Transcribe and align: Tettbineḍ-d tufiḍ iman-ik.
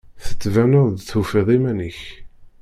Tettbineḍ-d 0.25 0.99
tufiḍ 1.09 1.47
iman-ik. 1.55 1.99